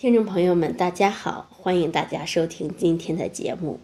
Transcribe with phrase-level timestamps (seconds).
[0.00, 3.80] 听众朋友们，大家好，欢迎大家收听今天的节目。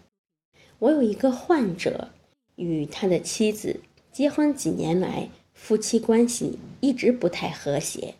[0.79, 2.09] 我有一个患者，
[2.55, 3.81] 与他的妻子
[4.11, 8.15] 结婚几年来，夫妻关系一直不太和谐。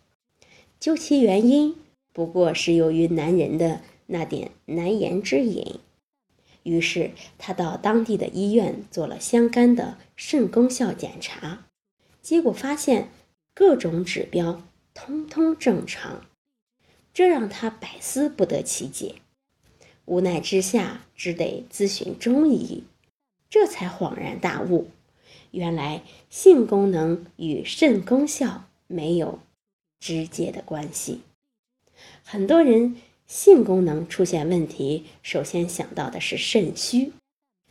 [0.78, 1.74] 究其原因，
[2.12, 5.80] 不过是由于男人的那点难言之隐。
[6.62, 11.66] 于是他到当地的医院做了相干的肾功效检查，
[12.22, 13.08] 结果发现
[13.52, 14.62] 各种指标
[14.94, 16.27] 通通正常。
[17.18, 19.16] 这让他百思不得其解，
[20.04, 22.84] 无奈之下只得咨询中医，
[23.50, 24.86] 这才恍然大悟，
[25.50, 29.40] 原来性功能与肾功效没有
[29.98, 31.22] 直接的关系。
[32.22, 32.94] 很多人
[33.26, 37.10] 性功能出现问题，首先想到的是肾虚，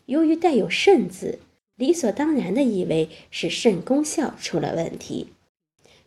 [0.08, 1.40] 由于带有“肾”字，
[1.78, 5.28] 理所当然的以为是肾功效出了问题，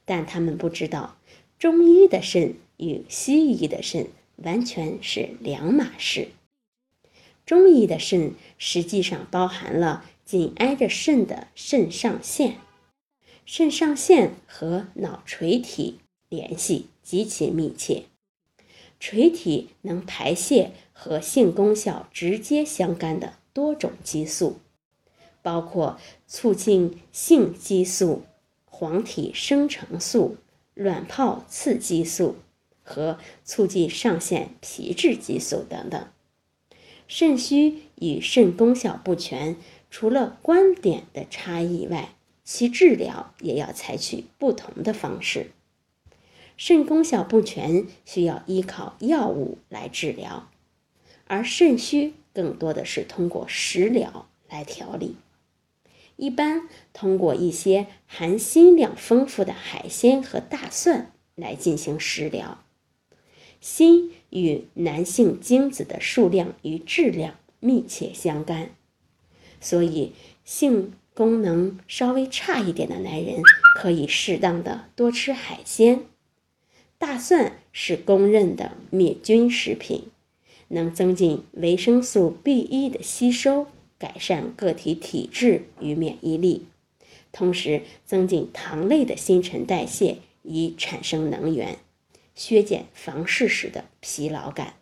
[0.04, 1.16] 但他们不知道
[1.58, 2.56] 中医的肾。
[2.80, 6.28] 与西医的肾完全是两码事。
[7.46, 12.56] 中医的肾实际上包含了紧挨着肾的肾上腺，
[13.44, 18.04] 肾上腺和脑垂体联系极其密切，
[19.00, 24.60] 垂体能排泄和性功效直接相干的多种激素，
[25.42, 28.22] 包括促进性激素、
[28.64, 30.36] 黄体生成素、
[30.74, 32.36] 卵泡刺激素。
[32.90, 36.08] 和促进上腺皮质激素等等，
[37.06, 39.56] 肾虚与肾功效不全，
[39.90, 45.52] 除了观点的差异外，其治疗也要采取不同的方式。
[46.56, 50.50] 肾功效不全需要依靠药物来治疗，
[51.26, 55.14] 而肾虚更多的是通过食疗来调理。
[56.16, 62.62] 一般通过一些含锌量丰富的海鲜和大蒜来进行食疗。
[63.60, 68.70] 锌与男性精子的数量与质量密切相干，
[69.60, 70.12] 所以
[70.44, 73.42] 性功能稍微差一点的男人
[73.76, 76.04] 可以适当的多吃海鲜。
[76.96, 80.04] 大蒜是公认的灭菌食品，
[80.68, 83.66] 能增进维生素 B 一的吸收，
[83.98, 86.66] 改善个体体质与免疫力，
[87.32, 91.78] 同时增进糖类的新陈代谢，以产生能源。
[92.34, 94.74] 削减房事时的疲劳感，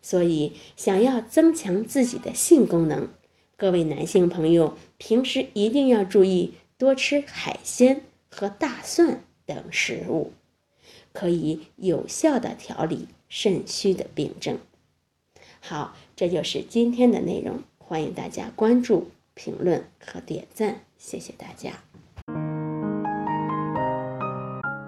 [0.00, 3.08] 所以想要增强自己的性功能，
[3.56, 10.32] 各位男性朋友平时一定要注意多吃海鲜和大蒜等食物，
[11.12, 14.58] 可以有效的调理肾虚的病症。
[15.60, 21.84] 好，这就是今天的内容，欢迎大家关注、评论和点赞，谢谢大家。